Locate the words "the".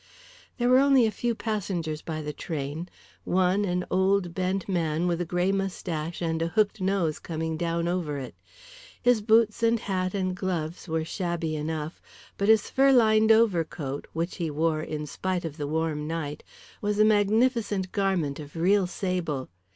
2.23-2.33, 15.57-15.67